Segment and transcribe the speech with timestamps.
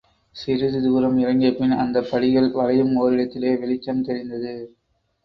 [0.35, 4.55] சிறிது தூரம் இறங்கிய பின், அந்த படிகள் வளையும் ஓரிடத்திலே, வெளிச்சம் தெரிந்தது.